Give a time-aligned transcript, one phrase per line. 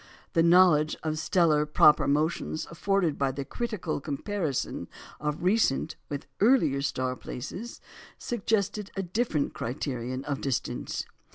[0.33, 4.87] The knowledge of stellar proper motions afforded by the critical comparison
[5.19, 7.79] of recent with earlier star places,
[8.17, 11.05] suggested a different criterion of distance.